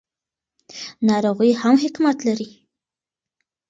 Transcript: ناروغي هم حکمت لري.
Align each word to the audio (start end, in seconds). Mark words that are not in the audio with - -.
ناروغي 1.07 1.51
هم 1.61 1.75
حکمت 1.83 2.17
لري. 2.27 2.49